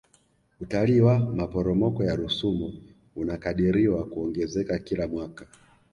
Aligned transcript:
utalii 0.61 1.01
wa 1.01 1.19
maporomoko 1.19 2.03
ya 2.03 2.15
rusumo 2.15 2.73
unakadiriwa 3.15 4.05
kuongezeka 4.05 4.79
kila 4.79 5.07
mwaka 5.07 5.45